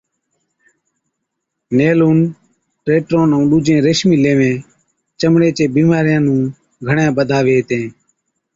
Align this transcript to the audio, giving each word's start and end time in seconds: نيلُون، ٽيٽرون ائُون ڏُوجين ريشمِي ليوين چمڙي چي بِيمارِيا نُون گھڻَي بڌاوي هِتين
نيلُون، 1.77 2.17
ٽيٽرون 2.85 3.29
ائُون 3.33 3.43
ڏُوجين 3.51 3.79
ريشمِي 3.87 4.17
ليوين 4.23 4.57
چمڙي 5.19 5.49
چي 5.57 5.63
بِيمارِيا 5.75 6.17
نُون 6.25 6.41
گھڻَي 6.87 7.05
بڌاوي 7.17 7.53
هِتين 7.59 7.85